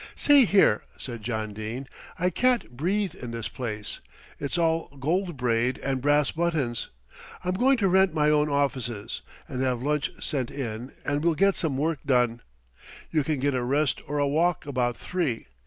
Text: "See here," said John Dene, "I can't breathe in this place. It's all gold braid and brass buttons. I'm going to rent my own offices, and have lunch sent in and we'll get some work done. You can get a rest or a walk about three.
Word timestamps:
"See 0.15 0.45
here," 0.45 0.81
said 0.97 1.21
John 1.21 1.53
Dene, 1.53 1.87
"I 2.17 2.31
can't 2.31 2.71
breathe 2.71 3.13
in 3.13 3.29
this 3.29 3.47
place. 3.47 3.99
It's 4.39 4.57
all 4.57 4.87
gold 4.99 5.37
braid 5.37 5.77
and 5.77 6.01
brass 6.01 6.31
buttons. 6.31 6.89
I'm 7.45 7.53
going 7.53 7.77
to 7.77 7.87
rent 7.87 8.11
my 8.11 8.31
own 8.31 8.49
offices, 8.49 9.21
and 9.47 9.61
have 9.61 9.83
lunch 9.83 10.09
sent 10.19 10.49
in 10.49 10.91
and 11.05 11.23
we'll 11.23 11.35
get 11.35 11.55
some 11.55 11.77
work 11.77 11.99
done. 12.03 12.41
You 13.11 13.23
can 13.23 13.37
get 13.39 13.53
a 13.53 13.61
rest 13.61 14.01
or 14.07 14.17
a 14.17 14.27
walk 14.27 14.65
about 14.65 14.97
three. 14.97 15.45